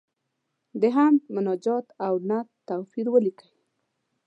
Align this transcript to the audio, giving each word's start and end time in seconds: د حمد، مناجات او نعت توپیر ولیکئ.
د 0.81 0.83
حمد، 0.95 1.21
مناجات 1.35 1.85
او 2.05 2.13
نعت 2.27 2.47
توپیر 2.67 3.05
ولیکئ. 3.11 3.49